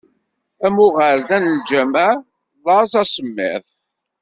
Am 0.65 0.75
uɣerda 0.85 1.37
n 1.39 1.45
lǧameɛ: 1.59 2.11
laẓ, 2.65 2.91
asemmiḍ. 3.01 3.63